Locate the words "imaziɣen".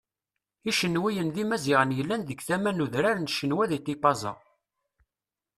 1.43-1.95